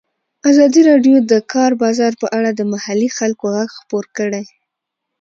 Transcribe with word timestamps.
ازادي 0.49 0.81
راډیو 0.89 1.15
د 1.21 1.25
د 1.31 1.33
کار 1.53 1.71
بازار 1.83 2.13
په 2.21 2.27
اړه 2.37 2.49
د 2.53 2.61
محلي 2.73 3.09
خلکو 3.17 3.43
غږ 3.55 3.69
خپور 3.79 4.05
کړی. 4.17 4.43